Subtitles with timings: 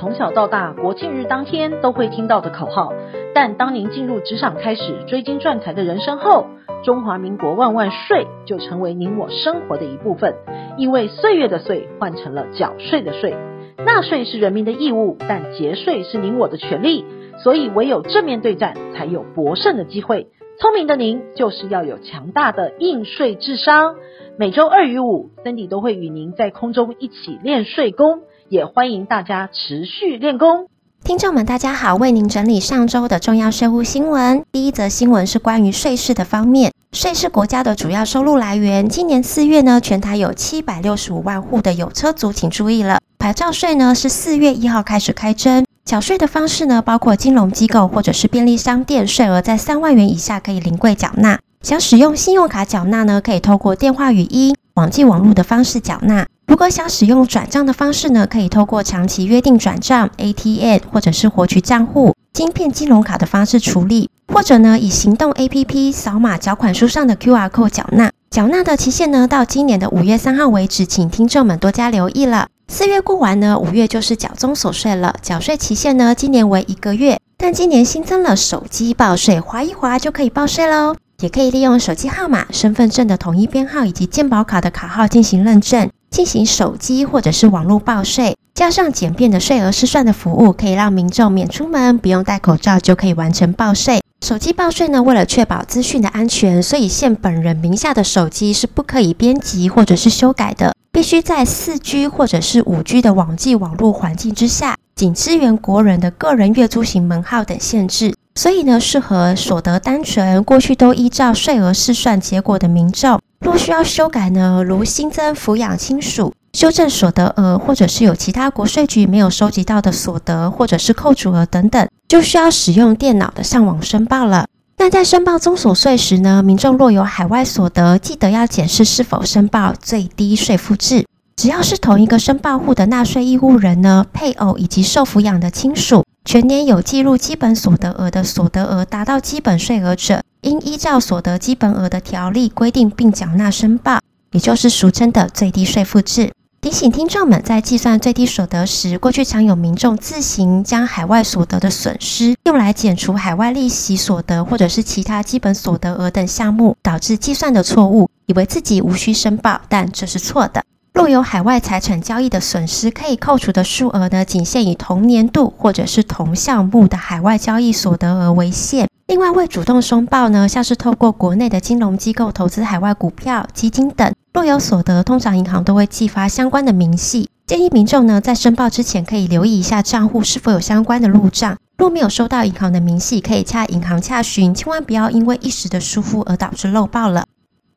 [0.00, 2.94] 从小到大国庆日当天都会听到的口号，
[3.34, 6.46] 但当您进入职场开始追金赚财的人生后，
[6.82, 10.36] 中华民国万万税就成为您我生活的一部分，
[10.78, 13.36] 因为岁月的岁换成了缴税的税。
[13.84, 17.04] 纳税是人民的义务，但节税是您我的权利，
[17.44, 20.28] 所以唯有正面对战，才有博胜的机会。
[20.58, 23.96] 聪明的您，就是要有强大的应税智商。
[24.38, 30.66] 每周二与五森迪都会与您在空中一起练税功，也欢迎大家持续练功。
[31.04, 34.44] 听众们，大家好，为您整理上周的重要税务新闻。
[34.50, 38.88] 第一则新闻是关于税事的方面，税是国家的主要收入来源。
[38.88, 45.64] 今年四月呢，全台有七百六十五万户的有车族，请注意了，牌照税呢是四月一号开始开征。
[45.84, 51.38] 缴税的方式呢，包括金融机构或者是便利商店，税额在三万元以下可以临柜缴纳。
[51.62, 56.26] 想使用信用卡缴纳呢，可以透过电话语音、网际网络的方式缴纳。
[56.50, 68.10] 如果想使用转账的方式呢，可以透过长期约定转账、ATM 或者是活取账户、芯片金融卡的方式处理，或者呢以行动 APP 扫码缴款书上的 QR code 缴纳。
[68.32, 72.48] 缴纳的期限呢，到今年的五月三号为止，请听众们多加留意了。
[72.66, 75.14] 四月过完呢，五月就是缴综所税了。
[75.22, 80.96] 缴税期限呢，今年为一个月，但今年新增了手机报税，滑一滑就可以报税喽。
[81.20, 88.36] 也可以利用手机号码、身份证的统一编号以及健保卡的卡号进行认证，进行手机或者是网络报税。
[88.54, 94.00] 加上简便的税额试算的服务，可以让民众免出门，不用戴口罩就可以完成报税。
[94.22, 100.74] 手机报税呢，为了确保资讯的安全，所以现本人名下的手机是不可以编辑或者是修改的。
[100.92, 108.12] 必须在四 G 或者是五 G 的网际网络环境之下，仅支援国人的个人月租型门号等限制。
[108.34, 124.46] 所以呢，适合所得单纯、过去都依照税额试算结果的民众，若需要修改呢，如新增抚养亲属、修正所得额，或者是有其他国税局没有收集到的所得，或者是扣除额等等，就需要使用电脑的上网申报了。
[124.76, 131.06] 那在申报综所税时呢，民众若有海外所得，记得要检视是否申报最低税负制。
[131.36, 144.00] 只要是同一个申报户的纳税义务人呢，配偶以及受抚养的亲属，全年有计入基本所得额的所得额达到基本税额者，应依照所得基本额的条例规定并缴纳申报，
[144.32, 146.30] 也就是俗称的最低税负制。
[146.60, 160.62] 提醒听众们，在计算最低所得时，过去常有民众自行将海外所得的损失用来减除海外利息所得，或者是其他基本所得额等项目，导致计算的错误，以为自己无需申报，但这是错的。
[160.92, 168.88] 若有海外财产交易的损失，可以扣除的数额呢，仅限以同年度或者是同项目的海外交易所得额为限。
[169.06, 174.12] 另外，未主动申报呢，像是透过国内的金融机构投资海外股票、基金等。
[174.34, 177.28] 若有所得，通常银行都会寄发相关的明细。
[177.46, 181.56] 建议民众呢，在申报之前可以留意一下账户是否有相关的入账。
[181.76, 187.24] 若没有收到银行的明细，可以洽银行洽询，千万不要因为一时的疏忽而导致漏报了。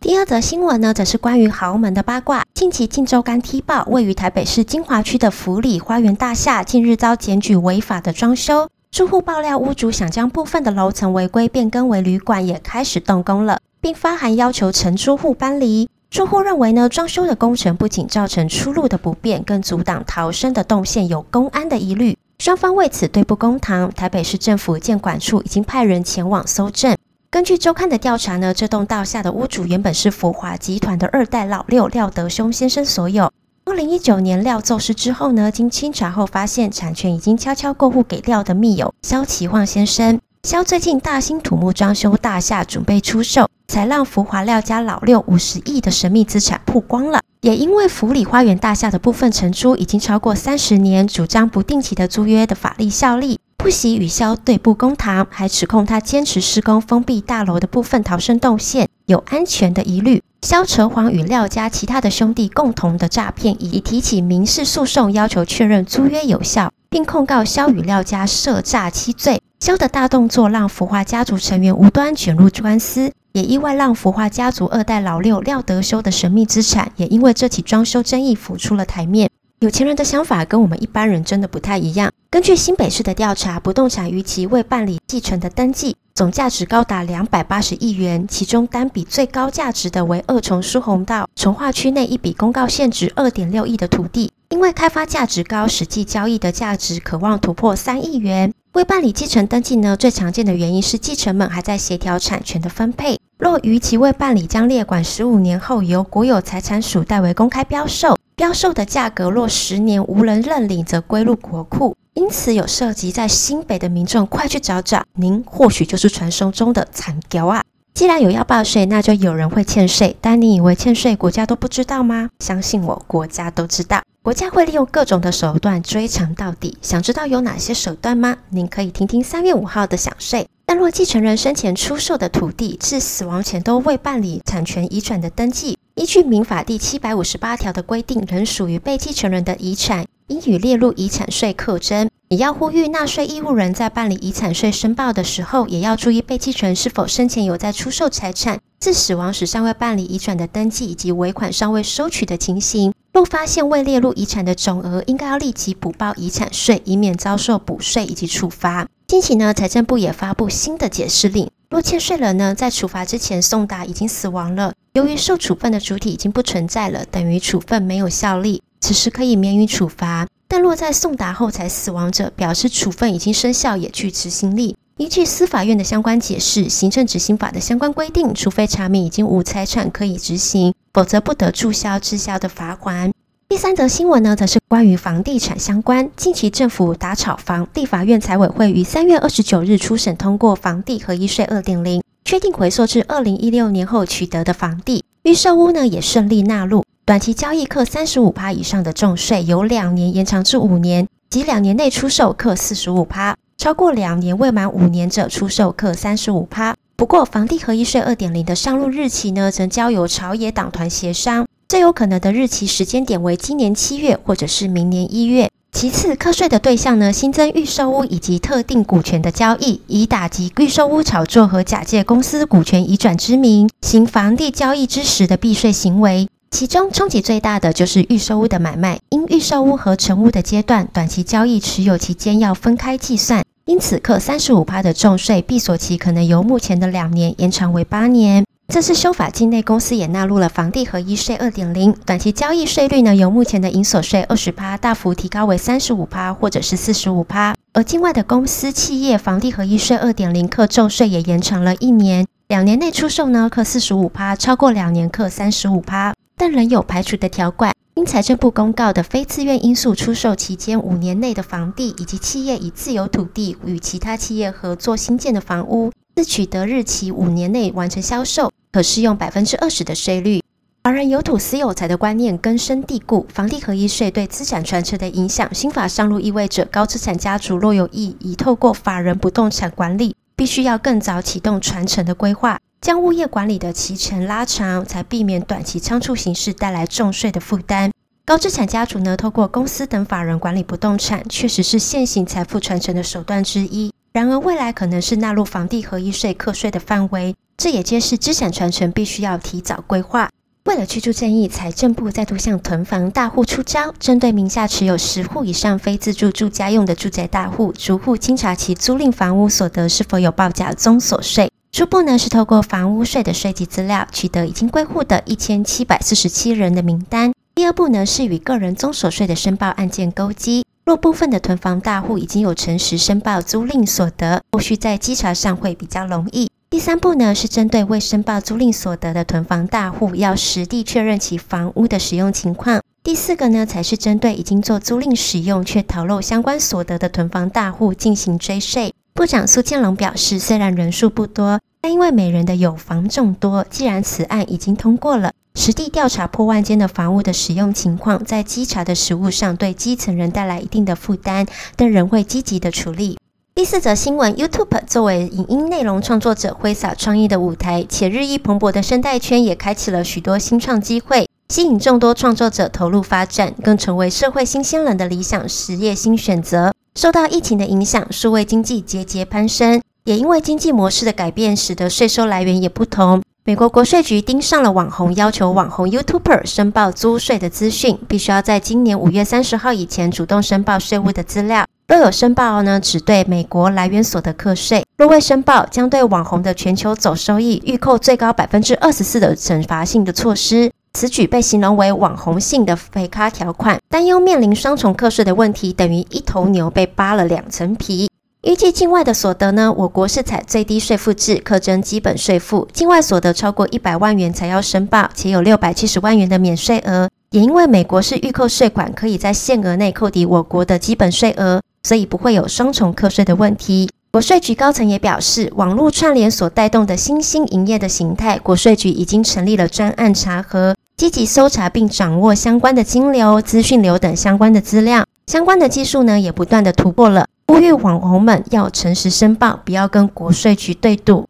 [0.00, 2.44] 第二则新闻呢，则是关于豪门的八卦。
[2.54, 8.68] 近期《镜周刊》踢爆，位于台北市金华区的福里花园大厦近日遭检举违法的装修。
[8.92, 15.88] 住户爆料，屋主想将部分的楼层违规变更为旅馆，也开始动工了，并发函要求承租户搬离。
[16.08, 22.16] 住户认为呢，装修的工程不仅造成出入的不便，更阻挡逃生的动线，有公安的疑虑。
[22.38, 26.96] 双方为此对簿公堂，台北市政府建管处已经派人前往搜证。
[27.38, 33.30] 根据周刊的调查呢，这栋大厦的屋主原本是福华集团的二代老六廖德兄先生所有。
[33.64, 40.20] 二零一九年廖骤逝之后呢，经清查后发现产权已经悄悄过户给廖的密友肖其晃先生。
[40.42, 43.46] 肖最近大兴土木装修大厦，准备出售。
[43.68, 47.20] 才让福华廖家老六五十亿的神秘资产曝光了。
[47.42, 60.22] 也因为福里花园大厦的部分承租已经超过三十年，主张不定期的租约的法律效力，不惜与萧对簿公堂，还指控他坚持施工封闭大楼的部分逃生动线有安全的疑虑。
[60.42, 69.42] 萧扯谎与廖家其他的兄弟共同的诈骗，已提起民事诉讼，要求确认租约有效，并控告萧与廖家涉诈欺罪。
[69.58, 73.12] 萧的大动作让福华家族成员无端卷入官司。
[73.32, 79.28] 也意外让福华家族二代老六廖德修的神秘资产，也因为这起装修争议浮出了台面。
[79.60, 82.12] 有钱人的想法跟我们一般人真的不太一样。
[82.30, 98.54] 根据新北市的调查，不动产逾期未办理继承的登记，总价值高达两百八十亿元，其中单笔最高价值的为二重疏洪道重划区内一笔公告现值二点六亿的土地，因为开发价值高，实际交易的价值可望突破三亿元。
[98.74, 103.18] 未办理继承登记呢，最常见的原因是继承们还在协调产权的分配。
[103.36, 111.96] 若逾期未办理，将列管十五年后由国有财产署代为公开标售，标售的价格若十年无人认领，则归入国库。
[112.14, 117.64] 因此有涉及在新北的民众，快去找找，您或许就是传说中的残条啊！
[117.94, 120.16] 既然有要报税，那就有人会欠税。
[120.20, 122.30] 但你以为欠税国家都不知道吗？
[122.38, 124.02] 相信我，国家都知道。
[124.22, 126.78] 国家会利用各种的手段追偿到底。
[126.80, 128.36] 想知道有哪些手段吗？
[128.50, 130.46] 您可以听听三月五号的享税。
[130.64, 140.06] 但若继承人生前出售的土地至死亡前都未办理产权移转的登记，依据民法第七百五十八条的规定，仍属于被继承人的遗产。
[140.28, 142.08] 应予列入遗产税课征。
[142.28, 152.94] 也要呼吁纳税义务人在办理遗产税申报的时候，也要注意被继承人是否生前有在出售财产、自死亡时尚未办理移转的登记，以及尾款尚未收取的情形。
[153.12, 158.86] 若发现未列入遗产的总额，应该要立即补报遗产税，以免遭受补税以及处罚。
[159.08, 168.60] 近期呢，财政部也发布新的解释令，若欠税人呢在处罚之前送达已经死亡了，由于受处分的主体已经不存在了，等于处分没有效力。
[168.80, 174.76] 此时可以免予处罚，但若在送达后才死亡者，表示处分已经生效，也具执行力。
[174.96, 183.12] 依据司法院的相关解释，行政执行法的相关规定，除非查明已经无财产可以执行，否则不得注销滞销的罚锾。
[183.48, 186.10] 第三则新闻呢，则是关于房地产相关。
[186.16, 196.84] 近期政府打炒房，立法院财委会于三月二十九日初审通过房地合一税二点零，确定回溯至二零一六年后取得的房地预售屋呢，也顺利纳入。
[197.06, 206.74] 短期交易课三十五趴以上的重税，由两年延长至五年，及两年内出售课四十五趴，超过两年未满五年者出售课三十五趴。
[206.96, 215.47] 不过，房地合一税二点零的上路日期呢，则交由朝野党团协商，最有可能的日期时间点为今年七月，或者是明年一月。
[215.80, 226.28] 其次，课税的对象呢，新增预售屋以及特定股权的交易，以打击预售屋炒作和假借公司股权移转之名行房地交易之时的避税行为。
[226.50, 238.44] 其中冲击最大的就是预售屋的买卖，因预售屋和成屋的阶段，短期交易持有期间要分开计算，因此课三十五趴的重税，闭锁期可能由目前的两年延长为八年。
[238.70, 256.12] 这次修法境内公司也纳入了房地合一税二点零，短期交易税率呢，由目前的营所税二十趴大幅提高为三十五趴或者是四十五趴，而境外的公司企业房地合一税二点零课重税也延长了一年，两年内出售呢课四十五趴，超过两年课三十五趴。
[256.36, 270.42] 但仍有排除的条款，因财政部公告的非自愿因素出售期间五年内的房地，以及企业以自有土地与其他企业合作新建的房屋，自取得日期五年内完成销售，可适用百分之二十的税率。
[270.82, 282.58] 华人有土私有财的观念根深蒂固，房地合一税对资产传承的影响，新法上路意味着高资产家族若有意以透过法人不动产管理，必须要更早启动传承的规划。
[282.80, 287.92] 将物业管理的期程拉长，才避免短期仓促行事带来重税的负担。
[288.24, 293.92] 高资产家族呢，透过公司等法人管理不动产，确实是现行财富传承的手段之一。
[294.12, 300.30] 然而，未来可能是纳入房地合一税课税的范围，这也揭示资产传承必须要提早规划。
[300.64, 311.50] 为了居住正义，财政部再度向囤房大户出招，针对名下持有十户以上非自住住家用的住宅大户，逐户清查其租赁房屋所得是否有报缴综所税。
[311.70, 317.32] 初步呢是透过房屋税的税籍资料，取得已经归户的一千七百四十七人的名单。
[317.54, 320.64] 第二步呢是与个人综所税的申报案件勾稽。
[320.88, 326.50] 若部分的囤房大户已经有诚实申报租赁所得，后续在稽查上会比较容易。
[326.70, 332.80] 第三步呢是针对未申报租赁所得的囤房大户，要实地确认其房屋的使用情况。
[333.02, 338.94] 第四个呢才是针对已经做租赁使用却逃漏相关所得的囤房大户进行追税。
[339.12, 353.18] 部长苏建龙表示，虽然人数不多，但因为每人的有房众多，既然此案已经通过了，实地调查破万间的房屋的使用情况，在稽查的实务上对基层人带来一定的负担，但仍会积极的处理。
[353.56, 366.72] 第四则新闻：YouTube 作为影音内容创作者挥洒创意的舞台，且日益蓬勃的生态圈也开启了许多新创机会，吸引众多创作者投入发展，更成为社会新鲜人的理想实业新选择。
[366.94, 373.20] 受到疫情的影响，数位经济节节攀升，也因为经济模式的改变，使得税收来源也不同。
[373.48, 381.64] 美国国税局盯上了网红，要求网红 YouTuber 申报租税的资讯，必须要在今年五月三十号以前主动申报税务的资料。
[381.86, 390.70] 若有申报呢，只对美国来源所得课税；若未申报，将对网红的全球总收益预扣最高百分之二十四的惩罚性的措施。
[390.92, 398.07] 此举被形容为网红性的肥咖条款，担忧面临双重课税的问题，等于一头牛被扒了两层皮。
[398.48, 402.66] 预计境外的所得呢，我国是采最低税负制，课征基本税负。
[402.72, 407.10] 境外所得超过一百万元才要申报，且有六百七十万元的免税额。
[407.32, 413.90] 也因为美国是预扣税款，可以在限额内扣抵我国的基本税额，所以不会有双重课税的问题。
[414.12, 425.04] 国税局高层也表示，网络串联所带动的新兴营业的形态，国税局已经成立了专案查核，积极搜查并掌握相关的金流、资讯流等相关的资料。
[425.28, 427.26] 相关的技术呢，也不断的突破了。
[427.48, 431.26] 呼吁网红们要诚实申报，不要跟国税局对赌。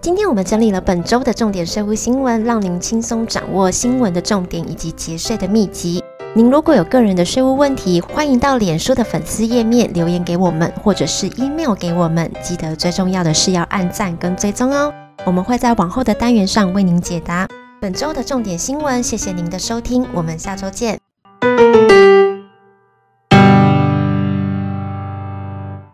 [0.00, 6.00] 今天我们整理了本周的重点税务新闻，让您轻松掌握新闻的重点以及节税的秘籍。
[6.32, 12.30] 您如果有个人的税务问题，欢迎到脸书的粉丝页面留言给我们，或者是 email 给我们。
[12.40, 14.94] 记得最重要的是要按赞跟追踪哦，
[15.26, 17.48] 我们会在往后的单元上为您解答
[17.80, 19.02] 本周的重点新闻。
[19.02, 21.00] 谢谢您的收听，我们下周见。